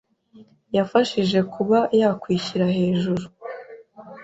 [0.77, 3.23] yafashije kuba yakwishyira hejuru: